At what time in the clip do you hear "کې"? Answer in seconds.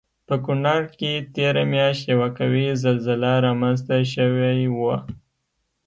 0.99-1.11